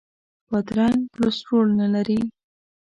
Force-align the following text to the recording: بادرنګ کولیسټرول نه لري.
بادرنګ 0.49 0.99
کولیسټرول 1.13 1.67
نه 1.79 1.87
لري. 1.93 2.19